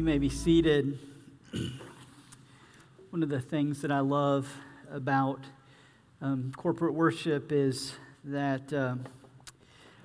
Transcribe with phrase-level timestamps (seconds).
[0.00, 0.98] You may be seated.
[3.10, 4.50] One of the things that I love
[4.90, 5.40] about
[6.22, 7.92] um, corporate worship is
[8.24, 9.04] that um,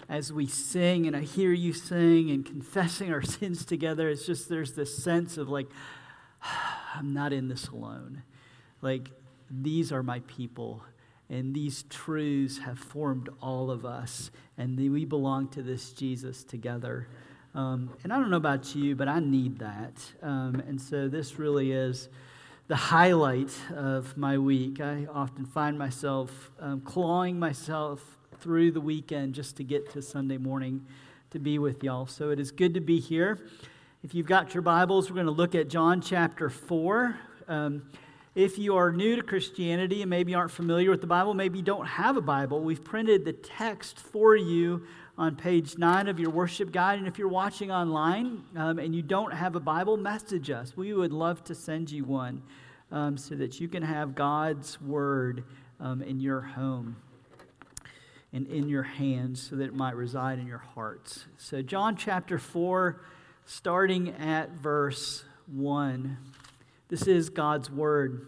[0.10, 4.50] as we sing and I hear you sing and confessing our sins together, it's just
[4.50, 5.68] there's this sense of like,
[6.93, 8.23] I'm not in this alone.
[8.82, 9.12] Like,
[9.50, 10.84] these are my people,
[11.30, 17.07] and these truths have formed all of us, and we belong to this Jesus together.
[17.55, 19.93] Um, and I don't know about you, but I need that.
[20.21, 22.09] Um, and so this really is
[22.68, 24.82] the highlight of my week.
[24.82, 30.37] I often find myself um, clawing myself through the weekend just to get to Sunday
[30.37, 30.86] morning
[31.32, 32.08] to be with y'all.
[32.08, 33.39] So it is good to be here.
[34.03, 37.17] If you've got your Bibles, we're going to look at John chapter 4.
[37.47, 37.83] Um,
[38.35, 41.63] if you are new to Christianity and maybe aren't familiar with the Bible, maybe you
[41.63, 44.85] don't have a Bible, we've printed the text for you
[45.17, 47.00] on page nine of your worship guide.
[47.00, 50.75] And if you're watching online um, and you don't have a Bible, message us.
[50.75, 52.41] We would love to send you one
[52.91, 55.43] um, so that you can have God's Word
[55.80, 56.97] um, in your home
[58.33, 61.25] and in your hands so that it might reside in your hearts.
[61.38, 63.02] So, John chapter 4,
[63.45, 66.17] starting at verse 1.
[66.89, 68.27] This is God's Word.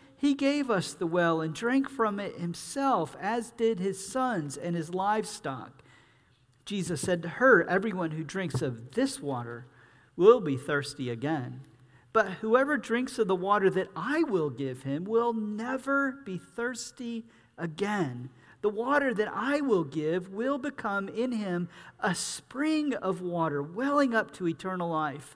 [0.21, 4.75] He gave us the well and drank from it himself, as did his sons and
[4.75, 5.81] his livestock.
[6.63, 9.65] Jesus said to her, Everyone who drinks of this water
[10.15, 11.61] will be thirsty again.
[12.13, 17.25] But whoever drinks of the water that I will give him will never be thirsty
[17.57, 18.29] again.
[18.61, 21.67] The water that I will give will become in him
[21.99, 25.35] a spring of water welling up to eternal life.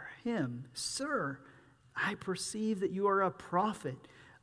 [0.23, 1.39] him, Sir,
[1.95, 3.97] I perceive that you are a prophet.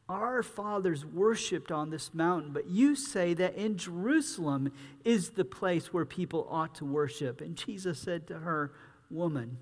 [0.08, 4.72] Our fathers worshipped on this mountain, but you say that in Jerusalem
[5.04, 7.40] is the place where people ought to worship.
[7.40, 8.72] And Jesus said to her,
[9.10, 9.58] Woman,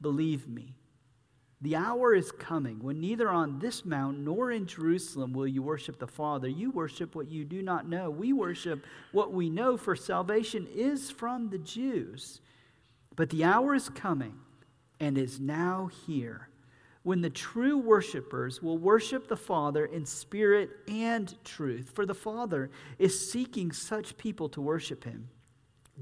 [0.00, 0.74] believe me.
[1.60, 5.98] The hour is coming when neither on this mountain nor in Jerusalem will you worship
[5.98, 6.46] the Father.
[6.46, 8.10] You worship what you do not know.
[8.10, 12.42] We worship what we know, for salvation is from the Jews.
[13.16, 14.34] But the hour is coming
[15.00, 16.48] and is now here
[17.04, 21.92] when the true worshipers will worship the Father in spirit and truth.
[21.94, 25.28] For the Father is seeking such people to worship him.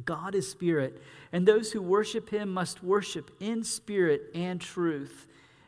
[0.04, 1.02] God is spirit,
[1.32, 5.26] and those who worship him must worship in spirit and truth.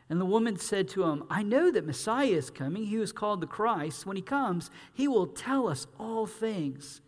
[0.08, 2.84] And the woman said to him, I know that Messiah is coming.
[2.84, 4.06] He was called the Christ.
[4.06, 7.00] When he comes, he will tell us all things.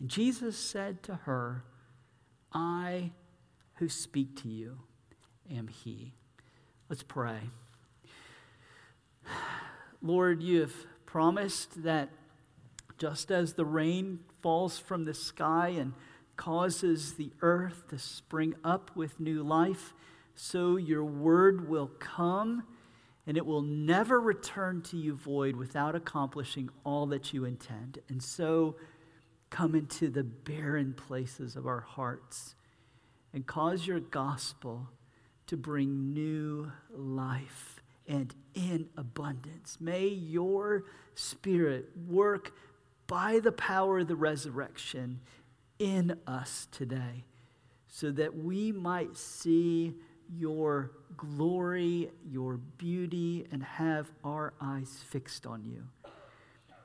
[0.00, 1.64] And Jesus said to her,
[2.52, 3.12] I
[3.74, 4.78] who speak to you
[5.52, 6.14] am He.
[6.88, 7.38] Let's pray.
[10.02, 10.74] Lord, you have
[11.06, 12.10] promised that
[12.98, 15.92] just as the rain falls from the sky and
[16.36, 19.94] causes the earth to spring up with new life,
[20.34, 22.64] so your word will come
[23.26, 27.98] and it will never return to you void without accomplishing all that you intend.
[28.08, 28.76] And so
[29.50, 32.56] come into the barren places of our hearts
[33.32, 34.88] and cause your gospel
[35.52, 39.76] to bring new life and in abundance.
[39.78, 40.84] May your
[41.14, 42.54] spirit work
[43.06, 45.20] by the power of the resurrection
[45.78, 47.26] in us today
[47.86, 49.92] so that we might see
[50.34, 55.84] your glory, your beauty, and have our eyes fixed on you.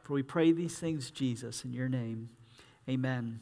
[0.03, 2.31] For we pray these things, Jesus, in your name.
[2.89, 3.39] Amen.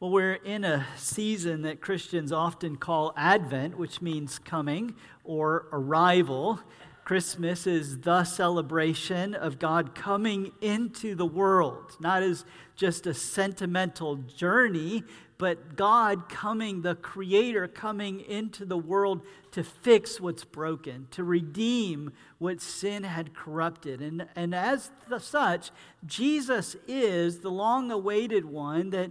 [0.00, 6.60] Well, we're in a season that Christians often call Advent, which means coming or arrival.
[7.04, 12.44] Christmas is the celebration of God coming into the world, not as
[12.76, 15.02] just a sentimental journey,
[15.36, 22.12] but God coming, the Creator coming into the world to fix what's broken, to redeem
[22.38, 24.00] what sin had corrupted.
[24.00, 25.72] And, and as the, such,
[26.06, 29.10] Jesus is the long awaited one that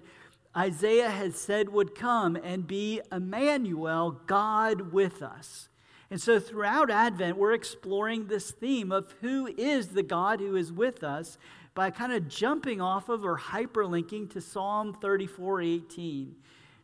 [0.56, 5.70] Isaiah had said would come and be Emmanuel, God with us.
[6.10, 10.72] And so throughout Advent, we're exploring this theme of who is the God who is
[10.72, 11.38] with us
[11.76, 16.36] by kind of jumping off of or hyperlinking to Psalm 34 18.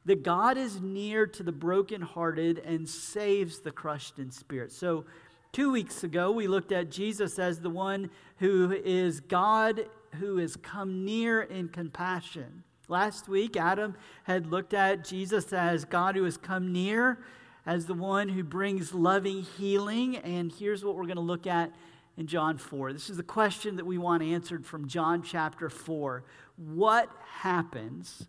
[0.05, 4.73] That God is near to the brokenhearted and saves the crushed in spirit.
[4.73, 5.05] So,
[5.53, 9.85] two weeks ago, we looked at Jesus as the one who is God
[10.19, 12.63] who has come near in compassion.
[12.89, 17.19] Last week, Adam had looked at Jesus as God who has come near,
[17.65, 20.17] as the one who brings loving healing.
[20.17, 21.73] And here's what we're going to look at
[22.17, 22.91] in John 4.
[22.91, 26.25] This is the question that we want answered from John chapter 4.
[26.57, 27.09] What
[27.39, 28.27] happens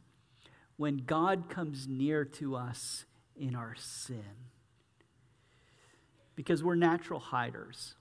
[0.77, 3.07] when God comes near to us
[3.37, 4.23] in our sin?
[6.37, 7.95] Because we're natural hiders.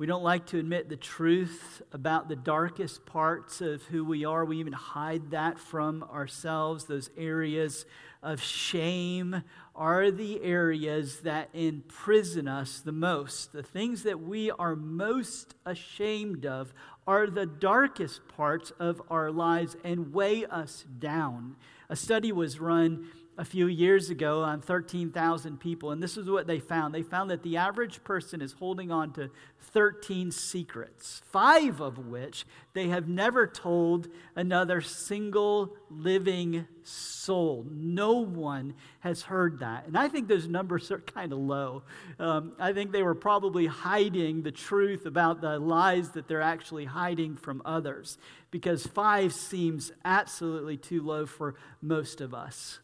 [0.00, 4.46] We don't like to admit the truth about the darkest parts of who we are.
[4.46, 6.86] We even hide that from ourselves.
[6.86, 7.84] Those areas
[8.22, 9.44] of shame
[9.76, 13.52] are the areas that imprison us the most.
[13.52, 16.72] The things that we are most ashamed of
[17.06, 21.56] are the darkest parts of our lives and weigh us down.
[21.90, 26.46] A study was run a few years ago on 13,000 people, and this is what
[26.46, 26.94] they found.
[26.94, 29.30] They found that the average person is holding on to
[29.72, 32.44] 13 secrets, five of which
[32.74, 37.64] they have never told another single living soul.
[37.70, 39.86] No one has heard that.
[39.86, 41.84] And I think those numbers are kind of low.
[42.18, 46.84] Um, I think they were probably hiding the truth about the lies that they're actually
[46.84, 48.18] hiding from others,
[48.50, 52.80] because five seems absolutely too low for most of us.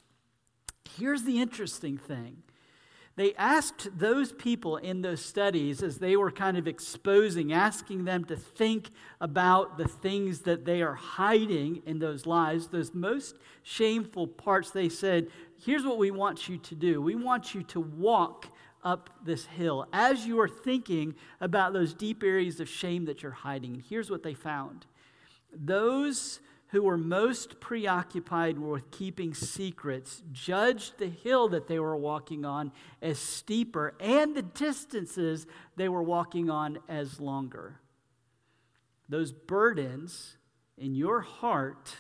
[0.99, 2.43] Here's the interesting thing.
[3.17, 8.27] They asked those people in those studies as they were kind of exposing, asking them
[8.27, 8.91] to think
[9.23, 14.71] about the things that they are hiding in those lives, those most shameful parts.
[14.71, 15.29] They said,
[15.59, 17.01] Here's what we want you to do.
[17.01, 18.49] We want you to walk
[18.85, 23.33] up this hill as you are thinking about those deep areas of shame that you're
[23.33, 23.73] hiding.
[23.73, 24.85] And here's what they found
[25.53, 26.41] those
[26.77, 32.71] who were most preoccupied with keeping secrets judged the hill that they were walking on
[33.01, 35.47] as steeper and the distances
[35.77, 37.81] they were walking on as longer.
[39.09, 40.37] Those burdens
[40.77, 41.97] in your heart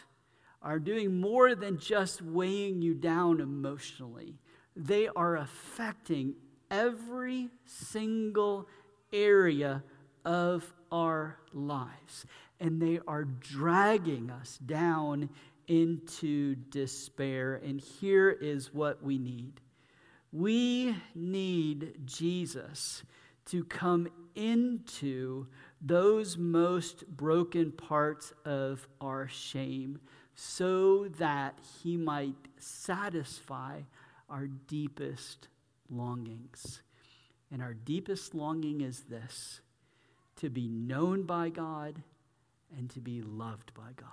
[0.60, 4.34] are doing more than just weighing you down emotionally,
[4.76, 6.34] they are affecting
[6.70, 8.68] every single
[9.10, 9.82] area
[10.26, 12.26] of our lives
[12.60, 15.28] and they are dragging us down
[15.68, 17.56] into despair.
[17.56, 19.60] And here is what we need
[20.32, 23.02] we need Jesus
[23.46, 25.46] to come into
[25.80, 29.98] those most broken parts of our shame
[30.34, 33.80] so that he might satisfy
[34.28, 35.48] our deepest
[35.88, 36.82] longings.
[37.50, 39.60] And our deepest longing is this
[40.36, 42.02] to be known by God
[42.76, 44.08] and to be loved by God.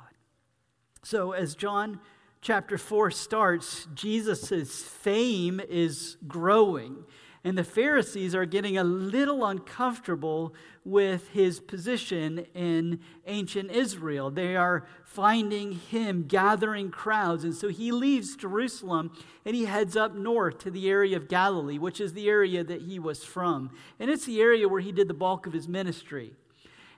[1.03, 2.00] So, as John
[2.41, 7.03] chapter 4 starts, Jesus' fame is growing.
[7.45, 10.53] And the Pharisees are getting a little uncomfortable
[10.86, 14.31] with his position in ancient Israel.
[14.31, 17.43] They are finding him gathering crowds.
[17.43, 19.12] And so he leaves Jerusalem
[19.43, 22.83] and he heads up north to the area of Galilee, which is the area that
[22.83, 23.72] he was from.
[24.00, 26.33] And it's the area where he did the bulk of his ministry.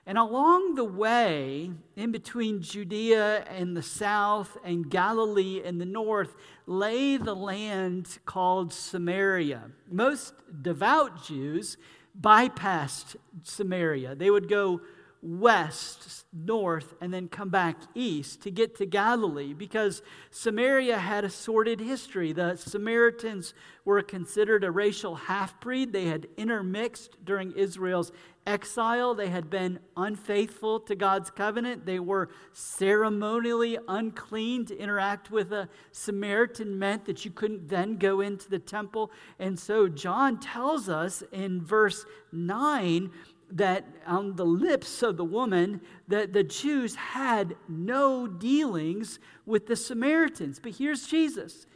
[0.07, 6.35] And along the way, in between Judea and the south and Galilee in the north,
[6.67, 9.71] lay the land called Samaria.
[9.89, 11.77] Most devout Jews
[12.19, 14.13] bypassed Samaria.
[14.13, 14.81] They would go
[15.25, 21.29] west, north, and then come back east to get to Galilee because Samaria had a
[21.31, 22.31] sordid history.
[22.31, 28.12] The Samaritans were considered a racial half breed, they had intermixed during Israel's
[28.46, 29.16] exile.
[29.16, 31.86] They had been unfaithful to God's covenant.
[31.86, 38.22] They were ceremonially unclean to interact with a Samaritan meant that you couldn't then go
[38.22, 39.12] into the temple.
[39.40, 43.12] And so John tells us in verse 9
[43.52, 49.75] that on the lips of the woman that the Jews had no dealings with the
[49.75, 50.60] Samaritans.
[50.60, 51.68] But here's Jesus.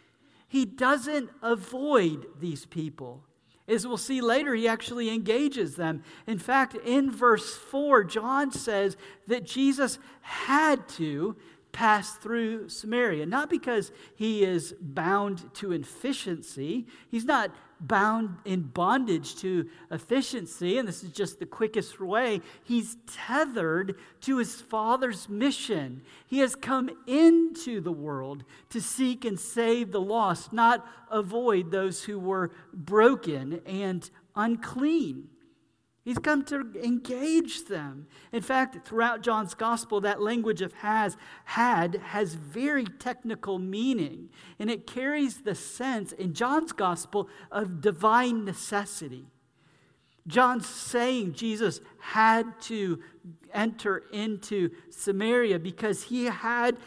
[0.48, 3.24] He doesn't avoid these people.
[3.70, 6.04] As we'll see later, he actually engages them.
[6.26, 8.98] In fact, in verse 4, John says
[9.28, 11.36] that Jesus had to
[11.72, 16.88] pass through Samaria, not because he is bound to efficiency.
[17.10, 22.42] He's not bound in bondage to efficiency, and this is just the quickest way.
[22.64, 26.02] He's tethered to his Father's mission.
[26.28, 32.04] He has come into the world to seek and save the lost, not avoid those
[32.04, 35.30] who were broken and unclean.
[36.10, 38.08] He's come to engage them.
[38.32, 44.30] In fact, throughout John's gospel, that language of has, had, has very technical meaning.
[44.58, 49.28] And it carries the sense in John's gospel of divine necessity.
[50.26, 53.00] John's saying Jesus had to
[53.54, 56.78] enter into Samaria because he had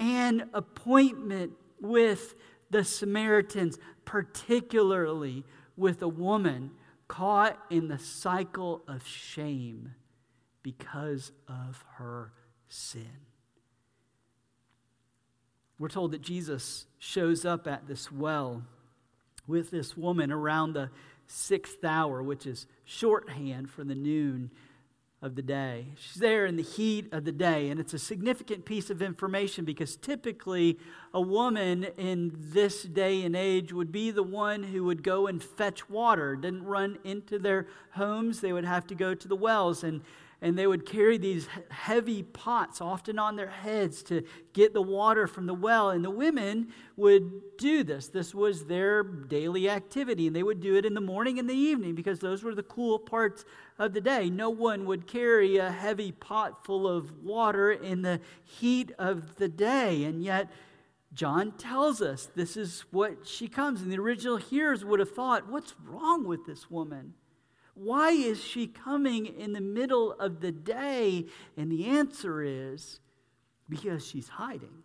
[0.00, 2.34] an appointment with
[2.70, 5.44] the Samaritans, particularly
[5.76, 6.72] with a woman
[7.12, 9.94] caught in the cycle of shame
[10.62, 12.32] because of her
[12.68, 13.26] sin.
[15.78, 18.62] We're told that Jesus shows up at this well
[19.46, 20.88] with this woman around the
[21.26, 24.50] sixth hour, which is shorthand for the noon
[25.22, 25.86] of the day.
[25.96, 29.64] She's there in the heat of the day, and it's a significant piece of information
[29.64, 30.78] because typically
[31.14, 35.42] a woman in this day and age would be the one who would go and
[35.42, 39.84] fetch water, didn't run into their homes, they would have to go to the wells
[39.84, 40.02] and
[40.42, 45.28] and they would carry these heavy pots, often on their heads, to get the water
[45.28, 45.90] from the well.
[45.90, 48.08] And the women would do this.
[48.08, 50.26] This was their daily activity.
[50.26, 52.64] And they would do it in the morning and the evening because those were the
[52.64, 53.44] cool parts
[53.78, 54.28] of the day.
[54.30, 59.48] No one would carry a heavy pot full of water in the heat of the
[59.48, 60.02] day.
[60.02, 60.50] And yet,
[61.14, 63.80] John tells us this is what she comes.
[63.80, 67.14] And the original hearers would have thought, what's wrong with this woman?
[67.74, 71.26] Why is she coming in the middle of the day?
[71.56, 73.00] And the answer is
[73.68, 74.82] because she's hiding.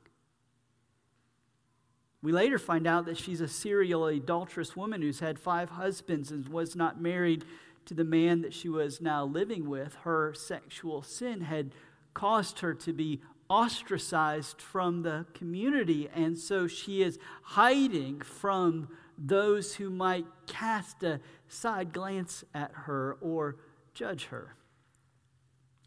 [2.22, 6.48] We later find out that she's a serial adulterous woman who's had five husbands and
[6.50, 7.46] was not married
[7.86, 9.96] to the man that she was now living with.
[10.04, 11.74] Her sexual sin had
[12.14, 19.76] caused her to be ostracized from the community, and so she is hiding from those
[19.76, 23.58] who might cast a side glance at her or
[23.94, 24.56] judge her.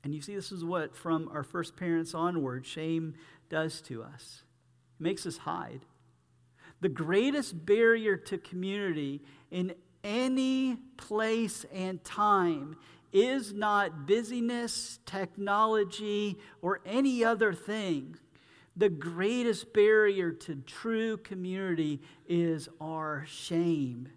[0.02, 3.14] And you see, this is what, from our first parents onward, shame
[3.48, 4.42] does to us.
[4.98, 5.80] It makes us hide.
[6.80, 12.76] The greatest barrier to community in any place and time
[13.12, 18.16] is not busyness, technology, or any other thing
[18.76, 24.08] the greatest barrier to true community is our shame.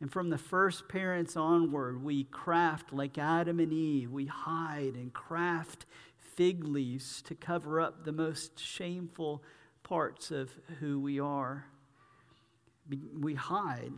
[0.00, 4.10] And from the first parents onward, we craft like Adam and Eve.
[4.10, 5.84] We hide and craft
[6.16, 9.42] fig leaves to cover up the most shameful
[9.82, 11.66] parts of who we are.
[13.18, 13.92] We hide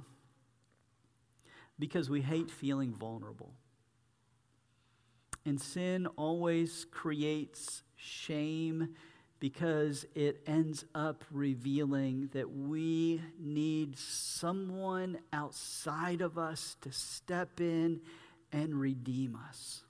[1.78, 3.52] because we hate feeling vulnerable.
[5.44, 8.94] And sin always creates shame
[9.42, 18.00] because it ends up revealing that we need someone outside of us to step in
[18.52, 19.82] and redeem us.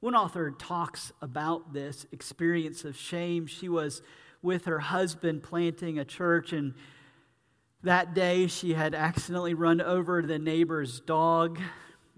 [0.00, 3.46] One author talks about this experience of shame.
[3.46, 4.02] She was
[4.42, 6.74] with her husband planting a church, and
[7.84, 11.60] that day she had accidentally run over the neighbor's dog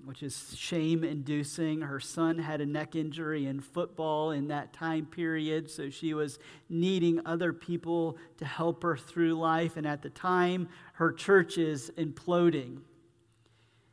[0.05, 1.81] which is shame inducing.
[1.81, 6.39] Her son had a neck injury in football in that time period, so she was
[6.69, 9.77] needing other people to help her through life.
[9.77, 12.81] And at the time, her church is imploding.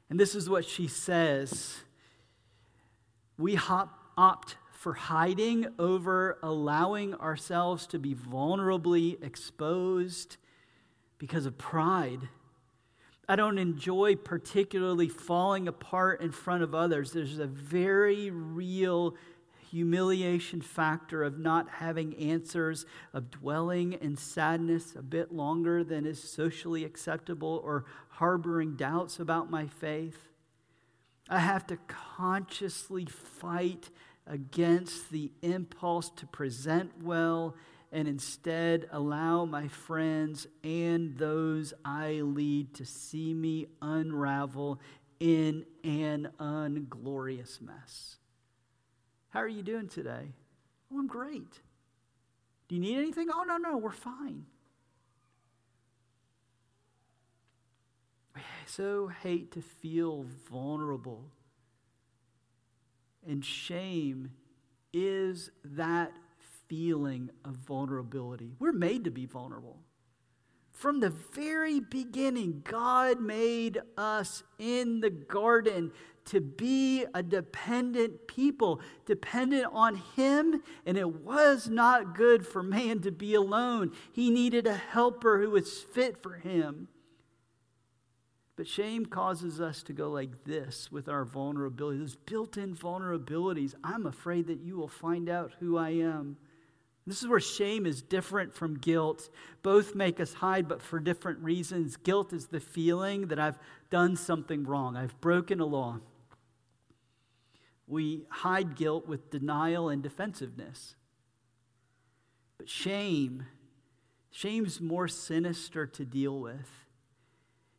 [0.09, 1.81] And this is what she says
[3.37, 10.37] We hop, opt for hiding over allowing ourselves to be vulnerably exposed
[11.17, 12.29] because of pride.
[13.29, 17.11] I don't enjoy particularly falling apart in front of others.
[17.11, 19.15] There's a very real
[19.69, 26.23] humiliation factor of not having answers, of dwelling in sadness a bit longer than is
[26.23, 30.29] socially acceptable, or harboring doubts about my faith.
[31.29, 33.91] I have to consciously fight
[34.25, 37.53] against the impulse to present well
[37.91, 44.79] and instead allow my friends and those I lead to see me unravel
[45.19, 48.17] in an unglorious mess.
[49.29, 50.33] How are you doing today?
[50.91, 51.61] Oh, I'm great.
[52.67, 53.29] Do you need anything?
[53.33, 54.45] Oh, no, no, we're fine.
[58.35, 61.25] I so hate to feel vulnerable.
[63.27, 64.31] And shame
[64.93, 66.13] is that
[66.69, 68.53] feeling of vulnerability.
[68.59, 69.79] We're made to be vulnerable.
[70.71, 75.91] From the very beginning, God made us in the garden
[76.25, 83.01] to be a dependent people, dependent on Him, and it was not good for man
[83.01, 83.91] to be alone.
[84.13, 86.87] He needed a helper who was fit for him.
[88.55, 93.73] But shame causes us to go like this with our vulnerabilities, those built in vulnerabilities.
[93.83, 96.37] I'm afraid that you will find out who I am.
[97.09, 99.29] This is where shame is different from guilt.
[99.63, 101.97] Both make us hide, but for different reasons.
[101.97, 103.57] Guilt is the feeling that I've
[103.89, 106.01] done something wrong, I've broken a law.
[107.87, 110.93] We hide guilt with denial and defensiveness.
[112.59, 113.47] But shame,
[114.29, 116.69] shame's more sinister to deal with.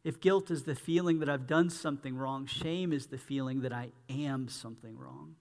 [0.03, 3.73] If guilt is the feeling that I've done something wrong, shame is the feeling that
[3.73, 5.37] I am something wrong.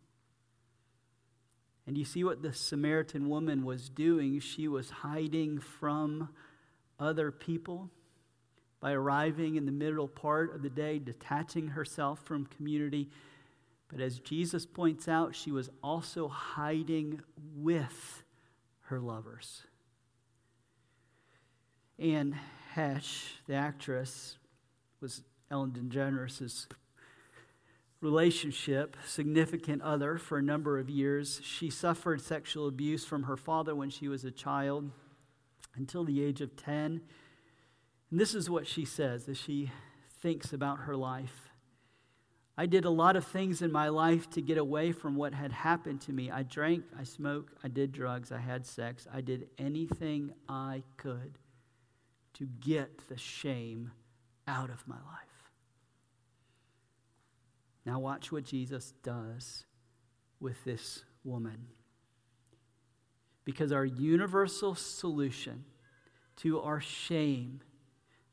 [1.90, 4.40] And you see what the Samaritan woman was doing?
[4.42, 6.30] She was hiding from
[7.00, 7.90] other people
[8.80, 13.10] by arriving in the middle part of the day, detaching herself from community.
[13.88, 17.22] But as Jesus points out, she was also hiding
[17.56, 18.22] with
[18.82, 19.64] her lovers.
[21.98, 22.38] Anne
[22.76, 24.38] Heche, the actress,
[25.02, 26.68] was Ellen DeGeneres'
[28.02, 31.42] relationship, significant other, for a number of years.
[31.44, 34.92] She suffered sexual abuse from her father when she was a child
[35.76, 37.02] until the age of 10.
[38.12, 39.72] And this is what she says as she
[40.22, 41.50] thinks about her life.
[42.58, 45.54] I did a lot of things in my life to get away from what had
[45.54, 46.30] happened to me.
[46.30, 49.08] I drank, I smoked, I did drugs, I had sex.
[49.14, 51.38] I did anything I could
[52.34, 53.92] to get the shame
[54.46, 55.39] out of my life.
[57.90, 59.66] Now, watch what Jesus does
[60.40, 61.70] with this woman.
[63.46, 65.66] Because our universal solution
[66.36, 67.62] to our shame,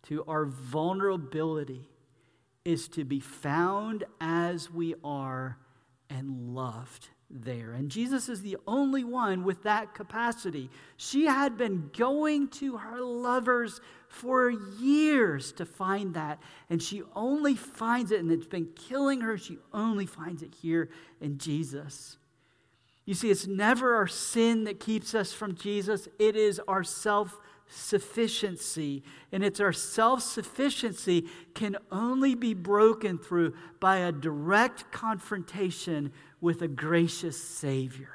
[0.08, 1.88] to our vulnerability,
[2.66, 5.56] is to be found as we are
[6.10, 7.72] and loved there.
[7.72, 10.70] And Jesus is the only one with that capacity.
[10.96, 16.38] She had been going to her lovers for years to find that,
[16.70, 19.36] and she only finds it, and it's been killing her.
[19.36, 20.88] She only finds it here
[21.20, 22.16] in Jesus.
[23.04, 27.38] You see, it's never our sin that keeps us from Jesus, it is our self
[27.68, 29.02] sufficiency.
[29.32, 36.62] And it's our self sufficiency can only be broken through by a direct confrontation with
[36.62, 38.10] a gracious Savior.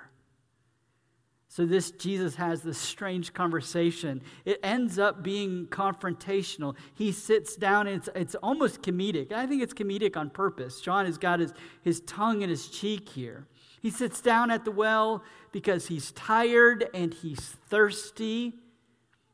[1.48, 4.22] So, this Jesus has this strange conversation.
[4.46, 6.78] It ends up being confrontational.
[6.94, 9.34] He sits down, and it's, it's almost comedic.
[9.34, 10.80] I think it's comedic on purpose.
[10.80, 13.48] John has got his, his tongue in his cheek here.
[13.82, 18.54] He sits down at the well because he's tired and he's thirsty.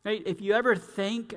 [0.08, 0.24] Right?
[0.26, 1.36] If you ever think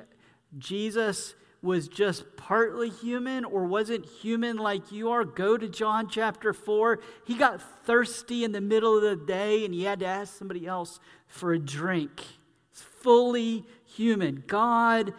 [0.57, 6.53] Jesus was just partly human or wasn't human like you are, go to John chapter
[6.53, 7.01] 4.
[7.27, 10.65] He got thirsty in the middle of the day and he had to ask somebody
[10.65, 12.23] else for a drink.
[12.71, 14.45] It's fully human.
[14.47, 15.15] God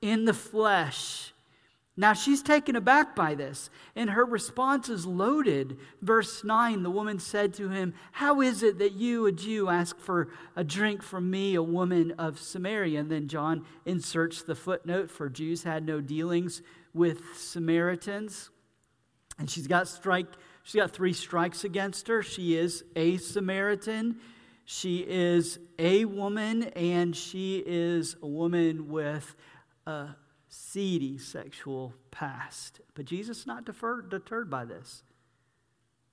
[0.00, 1.33] in the flesh.
[1.96, 5.78] Now she's taken aback by this, and her response is loaded.
[6.02, 9.98] Verse 9 the woman said to him, How is it that you, a Jew, ask
[10.00, 12.98] for a drink from me, a woman of Samaria?
[12.98, 18.50] And then John inserts the footnote for Jews had no dealings with Samaritans.
[19.38, 20.26] And she's got strike,
[20.64, 22.24] she's got three strikes against her.
[22.24, 24.16] She is a Samaritan,
[24.64, 29.36] she is a woman, and she is a woman with
[29.86, 30.08] a
[30.54, 32.80] seedy sexual past.
[32.94, 35.02] But Jesus is not deferred, deterred by this.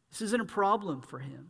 [0.10, 1.49] This isn't a problem for him.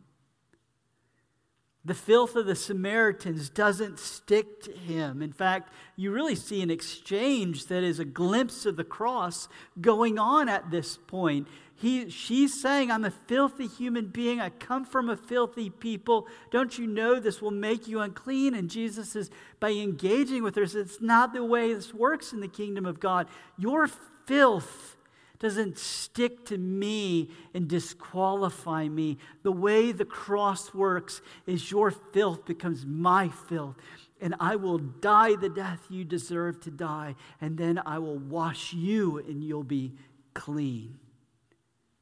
[1.84, 5.20] The filth of the Samaritans doesn't stick to him.
[5.20, 9.48] In fact, you really see an exchange that is a glimpse of the cross
[9.80, 11.48] going on at this point.
[11.82, 14.40] He, she's saying, I'm a filthy human being.
[14.40, 16.28] I come from a filthy people.
[16.52, 18.54] Don't you know this will make you unclean?
[18.54, 22.38] And Jesus is, by engaging with her, says, It's not the way this works in
[22.38, 23.26] the kingdom of God.
[23.58, 24.96] Your filth
[25.40, 29.18] doesn't stick to me and disqualify me.
[29.42, 33.74] The way the cross works is your filth becomes my filth.
[34.20, 37.16] And I will die the death you deserve to die.
[37.40, 39.94] And then I will wash you and you'll be
[40.32, 41.00] clean.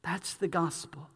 [0.03, 1.09] That's the gospel.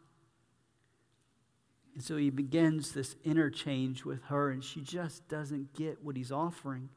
[1.96, 6.32] And so he begins this interchange with her, and she just doesn't get what he's
[6.32, 6.90] offering.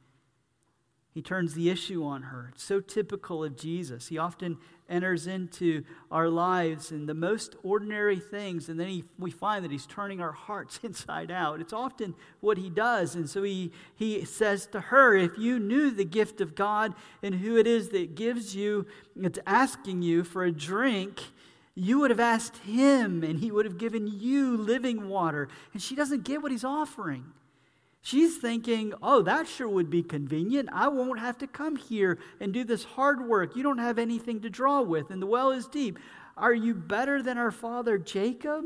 [1.14, 2.50] He turns the issue on her.
[2.52, 4.08] It's so typical of Jesus.
[4.08, 9.30] He often enters into our lives in the most ordinary things, and then he, we
[9.30, 11.60] find that he's turning our hearts inside out.
[11.60, 13.14] It's often what he does.
[13.14, 17.36] And so he, he says to her, If you knew the gift of God and
[17.36, 21.20] who it is that gives you, it's asking you for a drink,
[21.78, 25.48] you would have asked him, and he would have given you living water.
[25.72, 27.24] And she doesn't get what he's offering.
[28.02, 30.68] She's thinking, oh, that sure would be convenient.
[30.72, 33.56] I won't have to come here and do this hard work.
[33.56, 35.98] You don't have anything to draw with, and the well is deep.
[36.36, 38.64] Are you better than our father Jacob?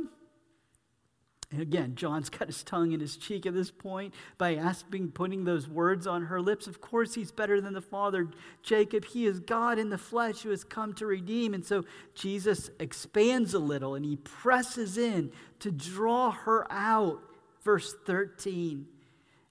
[1.53, 5.45] And again, John's got his tongue in his cheek at this point by asking, putting
[5.45, 6.67] those words on her lips.
[6.67, 8.29] Of course, he's better than the father
[8.63, 9.05] Jacob.
[9.05, 11.55] He is God in the flesh who has come to redeem.
[11.55, 11.85] And so
[12.15, 17.21] Jesus expands a little and he presses in to draw her out.
[17.63, 18.87] Verse 13.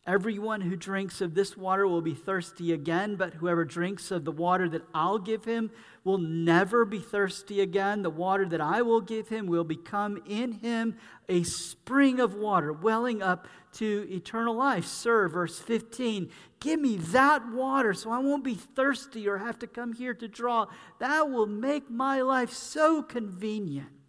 [0.07, 4.31] Everyone who drinks of this water will be thirsty again, but whoever drinks of the
[4.31, 5.69] water that I'll give him
[6.03, 8.01] will never be thirsty again.
[8.01, 10.95] The water that I will give him will become in him
[11.29, 14.87] a spring of water welling up to eternal life.
[14.87, 19.67] Sir, verse 15, give me that water so I won't be thirsty or have to
[19.67, 20.65] come here to draw.
[20.97, 24.00] That will make my life so convenient.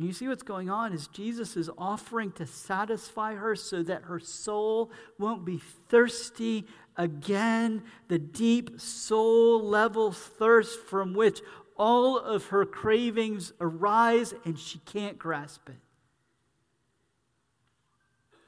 [0.00, 4.18] You see what's going on is Jesus is offering to satisfy her so that her
[4.18, 5.60] soul won't be
[5.90, 7.82] thirsty again.
[8.08, 11.42] The deep soul level thirst from which
[11.76, 15.76] all of her cravings arise and she can't grasp it.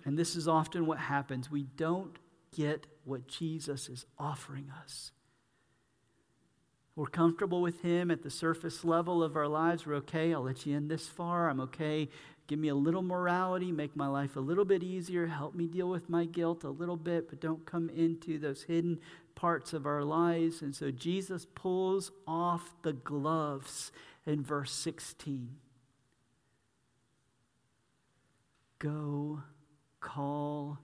[0.06, 1.50] And this is often what happens.
[1.50, 2.18] We don't
[2.56, 5.12] get what Jesus is offering us.
[6.94, 9.86] We're comfortable with Him at the surface level of our lives.
[9.86, 10.34] We're okay.
[10.34, 11.48] I'll let you in this far.
[11.48, 12.08] I'm okay.
[12.46, 13.72] Give me a little morality.
[13.72, 15.26] Make my life a little bit easier.
[15.26, 19.00] Help me deal with my guilt a little bit, but don't come into those hidden
[19.34, 20.60] parts of our lives.
[20.60, 23.90] And so Jesus pulls off the gloves
[24.26, 25.56] in verse 16.
[28.78, 29.42] Go
[30.00, 30.78] call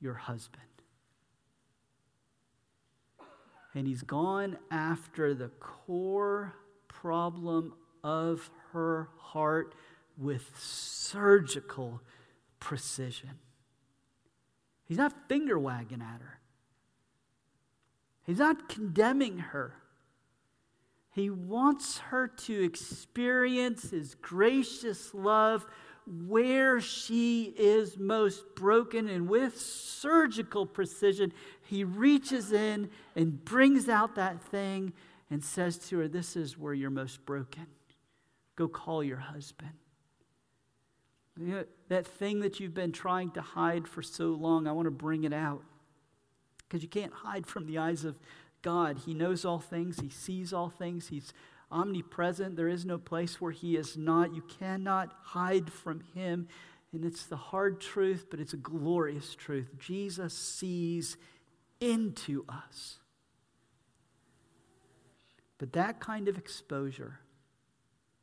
[0.00, 0.62] your husband.
[3.74, 6.54] And he's gone after the core
[6.88, 9.74] problem of her heart
[10.16, 12.00] with surgical
[12.60, 13.38] precision.
[14.84, 16.40] He's not finger wagging at her,
[18.24, 19.74] he's not condemning her.
[21.10, 25.66] He wants her to experience his gracious love
[26.06, 31.32] where she is most broken, and with surgical precision,
[31.68, 34.94] he reaches in and brings out that thing
[35.30, 37.66] and says to her, This is where you're most broken.
[38.56, 39.72] Go call your husband.
[41.38, 44.86] You know, that thing that you've been trying to hide for so long, I want
[44.86, 45.62] to bring it out.
[46.66, 48.18] Because you can't hide from the eyes of
[48.62, 49.00] God.
[49.04, 51.34] He knows all things, He sees all things, He's
[51.70, 52.56] omnipresent.
[52.56, 54.34] There is no place where He is not.
[54.34, 56.48] You cannot hide from Him.
[56.94, 59.68] And it's the hard truth, but it's a glorious truth.
[59.78, 61.18] Jesus sees
[61.80, 62.98] into us.
[65.58, 67.20] But that kind of exposure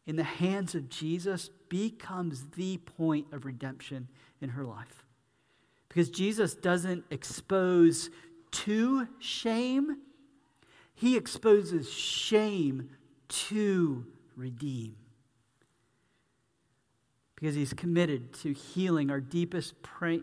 [0.06, 4.08] in the hands of Jesus becomes the point of redemption
[4.42, 5.04] in her life.
[5.90, 8.10] Because Jesus doesn't expose
[8.52, 9.98] to shame,
[10.94, 12.90] he exposes shame
[13.28, 14.96] to redeem.
[17.36, 19.74] Because he's committed to healing our deepest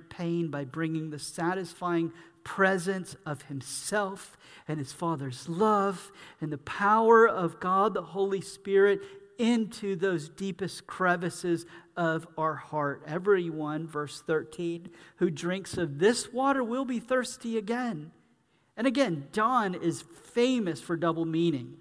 [0.09, 2.13] pain by bringing the satisfying
[2.45, 4.37] presence of himself
[4.69, 9.01] and his Father's love and the power of God, the Holy Spirit,
[9.39, 13.03] into those deepest crevices of our heart.
[13.07, 18.13] Everyone, verse 13, who drinks of this water will be thirsty again.
[18.77, 21.77] And again, John is famous for double meaning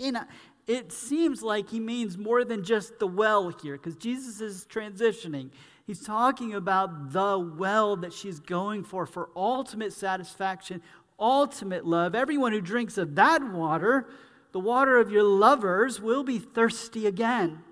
[0.00, 0.18] in,
[0.66, 5.50] it seems like he means more than just the well here, because Jesus is transitioning.
[5.86, 10.82] He's talking about the well that she's going for, for ultimate satisfaction,
[11.18, 12.14] ultimate love.
[12.14, 14.08] Everyone who drinks of that water,
[14.52, 17.62] the water of your lovers, will be thirsty again.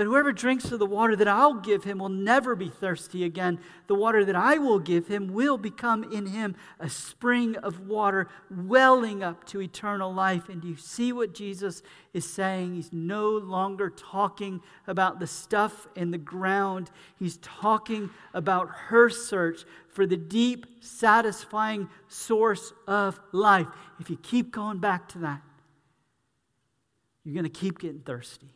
[0.00, 3.58] But whoever drinks of the water that I'll give him will never be thirsty again.
[3.86, 8.26] The water that I will give him will become in him a spring of water
[8.50, 10.48] welling up to eternal life.
[10.48, 11.82] And do you see what Jesus
[12.14, 12.76] is saying?
[12.76, 19.66] He's no longer talking about the stuff in the ground, he's talking about her search
[19.90, 23.66] for the deep, satisfying source of life.
[23.98, 25.42] If you keep going back to that,
[27.22, 28.48] you're going to keep getting thirsty.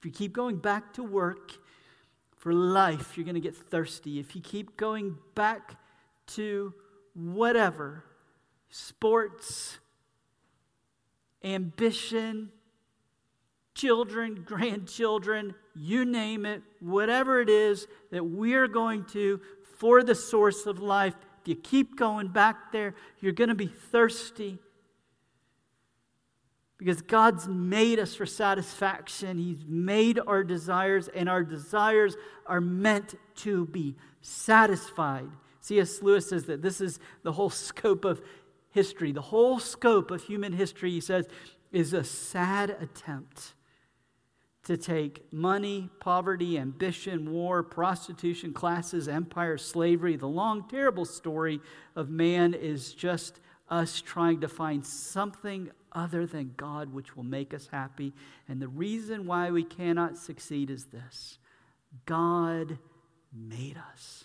[0.00, 1.52] If you keep going back to work
[2.38, 4.18] for life, you're going to get thirsty.
[4.18, 5.76] If you keep going back
[6.28, 6.72] to
[7.12, 8.02] whatever,
[8.70, 9.78] sports,
[11.44, 12.48] ambition,
[13.74, 19.38] children, grandchildren, you name it, whatever it is that we're going to
[19.76, 23.66] for the source of life, if you keep going back there, you're going to be
[23.66, 24.58] thirsty.
[26.80, 29.36] Because God's made us for satisfaction.
[29.36, 32.16] He's made our desires, and our desires
[32.46, 35.28] are meant to be satisfied.
[35.60, 36.00] C.S.
[36.00, 38.22] Lewis says that this is the whole scope of
[38.70, 39.12] history.
[39.12, 41.28] The whole scope of human history, he says,
[41.70, 43.52] is a sad attempt
[44.64, 50.16] to take money, poverty, ambition, war, prostitution, classes, empire, slavery.
[50.16, 51.60] The long, terrible story
[51.94, 53.38] of man is just
[53.68, 58.12] us trying to find something other than God which will make us happy.
[58.48, 61.38] And the reason why we cannot succeed is this
[62.06, 62.78] God
[63.32, 64.24] made us.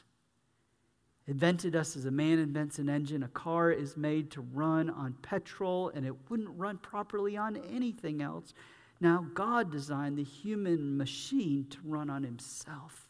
[1.28, 3.24] Invented us as a man invents an engine.
[3.24, 8.22] A car is made to run on petrol, and it wouldn't run properly on anything
[8.22, 8.54] else.
[9.02, 13.05] Now, God designed the human machine to run on himself.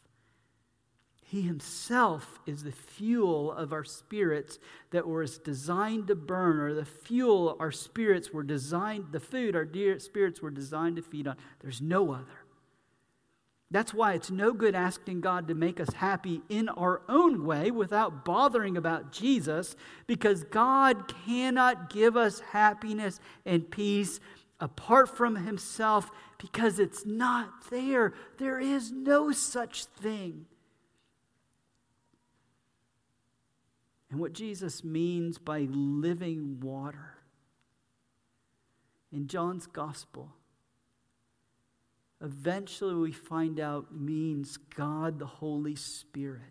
[1.28, 4.60] He himself is the fuel of our spirits
[4.90, 9.64] that was designed to burn, or the fuel our spirits were designed, the food our
[9.64, 11.36] dear spirits were designed to feed on.
[11.58, 12.44] There's no other.
[13.72, 17.72] That's why it's no good asking God to make us happy in our own way
[17.72, 19.74] without bothering about Jesus,
[20.06, 24.20] because God cannot give us happiness and peace
[24.60, 26.08] apart from Himself,
[26.38, 28.14] because it's not there.
[28.38, 30.46] There is no such thing.
[34.10, 37.14] And what Jesus means by living water.
[39.12, 40.32] In John's gospel,
[42.20, 46.42] eventually we find out means God the Holy Spirit.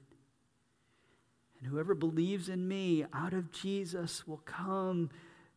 [1.59, 5.09] And whoever believes in me, out of Jesus will come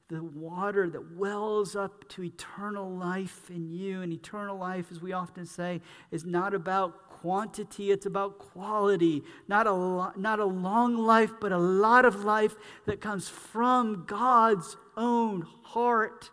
[0.09, 4.01] the water that wells up to eternal life in you.
[4.01, 9.23] And eternal life, as we often say, is not about quantity, it's about quality.
[9.47, 12.55] Not a, lo- not a long life, but a lot of life
[12.87, 16.31] that comes from God's own heart.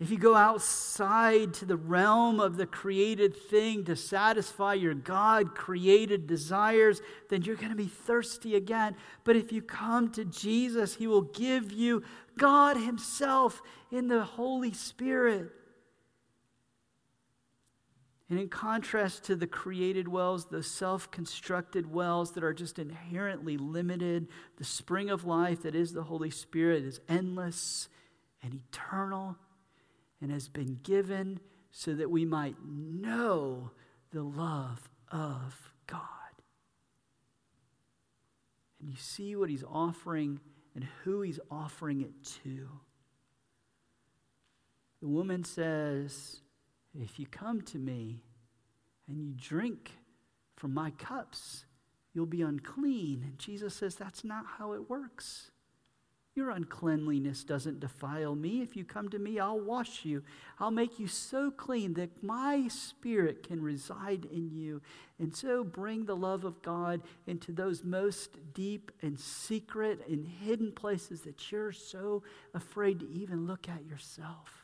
[0.00, 5.56] If you go outside to the realm of the created thing to satisfy your God
[5.56, 8.94] created desires, then you're going to be thirsty again.
[9.24, 12.04] But if you come to Jesus, He will give you
[12.36, 15.50] God Himself in the Holy Spirit.
[18.30, 23.56] And in contrast to the created wells, the self constructed wells that are just inherently
[23.56, 27.88] limited, the spring of life that is the Holy Spirit is endless
[28.42, 29.36] and eternal
[30.20, 33.70] and has been given so that we might know
[34.10, 36.02] the love of God.
[38.80, 40.40] And you see what he's offering
[40.74, 42.12] and who he's offering it
[42.44, 42.68] to.
[45.00, 46.40] The woman says,
[46.94, 48.20] if you come to me
[49.08, 49.92] and you drink
[50.56, 51.64] from my cups,
[52.12, 53.22] you'll be unclean.
[53.24, 55.50] And Jesus says, That's not how it works.
[56.38, 58.62] Your uncleanliness doesn't defile me.
[58.62, 60.22] If you come to me, I'll wash you.
[60.60, 64.80] I'll make you so clean that my spirit can reside in you.
[65.18, 70.70] And so bring the love of God into those most deep and secret and hidden
[70.70, 72.22] places that you're so
[72.54, 74.57] afraid to even look at yourself.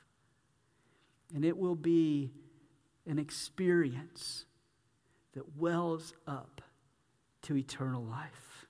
[1.34, 2.30] And it will be
[3.06, 4.46] an experience
[5.34, 6.62] that wells up
[7.42, 8.66] to eternal life.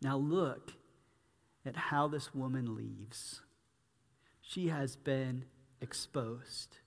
[0.00, 0.72] Now, look
[1.66, 3.40] at how this woman leaves.
[4.40, 5.46] She has been
[5.80, 6.78] exposed.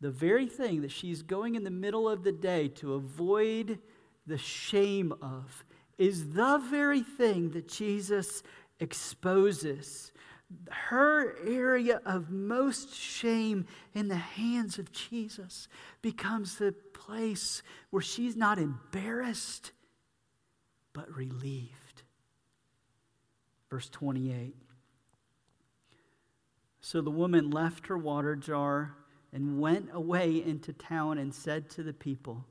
[0.00, 3.78] The very thing that she's going in the middle of the day to avoid
[4.26, 5.64] the shame of
[5.96, 8.42] is the very thing that Jesus
[8.78, 10.12] exposes
[10.70, 15.68] her area of most shame in the hands of Jesus
[16.02, 19.72] becomes the place where she's not embarrassed,
[20.92, 22.02] but relieved.
[23.70, 24.54] Verse 28.
[26.80, 28.94] So the woman left her water jar
[29.32, 32.44] and went away into town and said to the people,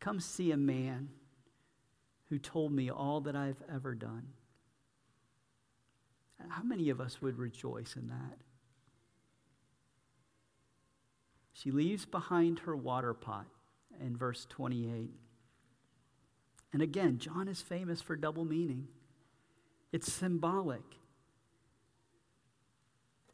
[0.00, 1.08] Come see a man
[2.28, 4.28] who told me all that I've ever done.
[6.48, 8.38] How many of us would rejoice in that?
[11.52, 13.46] She leaves behind her water pot
[14.00, 15.10] in verse 28.
[16.72, 18.88] And again, John is famous for double meaning.
[19.92, 20.82] It's symbolic.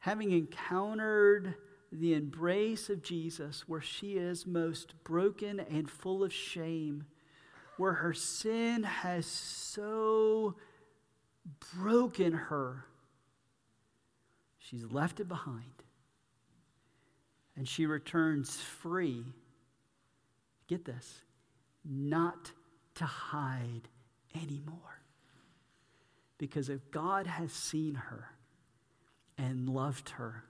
[0.01, 1.55] Having encountered
[1.91, 7.07] the embrace of Jesus, where she is most broken and full of shame,
[7.79, 10.57] where her sin has so
[11.75, 12.85] broken her,
[14.71, 15.83] she's left it behind.
[17.57, 19.25] And she returns free.
[20.69, 21.23] Get this,
[21.85, 22.53] not
[22.95, 23.89] to hide
[24.35, 25.03] anymore.
[26.39, 28.31] Because if God has seen her
[29.37, 30.45] and loved her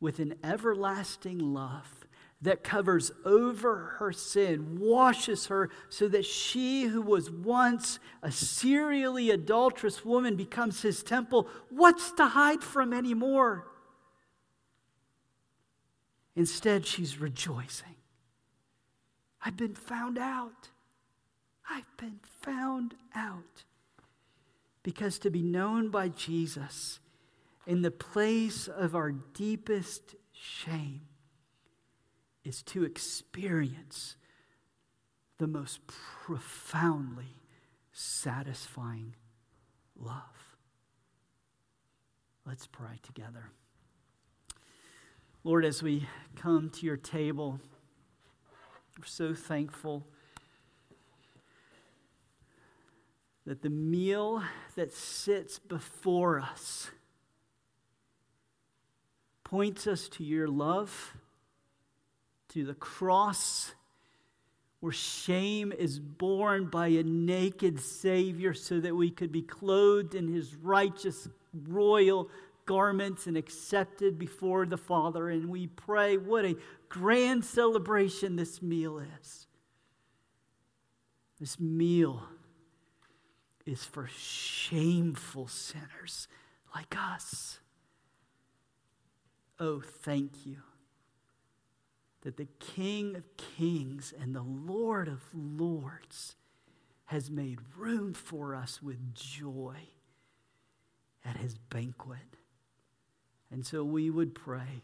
[0.00, 2.05] with an everlasting love
[2.42, 9.30] that covers over her sin, washes her so that she who was once a serially
[9.30, 13.66] adulterous woman becomes his temple, what's to hide from anymore?
[16.34, 17.94] Instead, she's rejoicing.
[19.42, 20.68] I've been found out.
[21.70, 23.64] I've been found out.
[24.82, 27.00] Because to be known by Jesus
[27.66, 31.00] in the place of our deepest shame
[32.46, 34.16] is to experience
[35.38, 37.34] the most profoundly
[37.92, 39.14] satisfying
[39.98, 40.22] love.
[42.46, 43.50] Let's pray together.
[45.42, 46.06] Lord, as we
[46.36, 47.58] come to your table,
[48.96, 50.06] we're so thankful
[53.44, 54.42] that the meal
[54.76, 56.90] that sits before us
[59.42, 61.14] points us to your love,
[62.56, 63.74] to the cross,
[64.80, 70.26] where shame is borne by a naked Savior so that we could be clothed in
[70.26, 71.28] his righteous
[71.68, 72.30] royal
[72.64, 75.28] garments and accepted before the Father.
[75.28, 76.56] And we pray, what a
[76.88, 79.46] grand celebration this meal is.
[81.38, 82.22] This meal
[83.66, 86.26] is for shameful sinners
[86.74, 87.58] like us.
[89.60, 90.56] Oh, thank you
[92.26, 96.34] that the King of Kings and the Lord of Lords
[97.04, 99.76] has made room for us with joy
[101.24, 102.18] at his banquet.
[103.48, 104.82] And so we would pray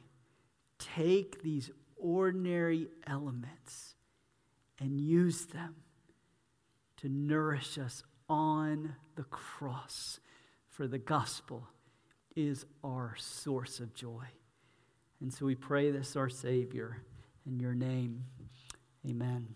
[0.79, 3.97] take these ordinary elements
[4.79, 5.75] and use them
[6.99, 10.21] to nourish us on the cross,
[10.69, 11.67] for the gospel
[12.37, 14.27] is our source of joy.
[15.21, 17.03] And so we pray this, our Savior,
[17.47, 18.25] in your name.
[19.09, 19.55] Amen.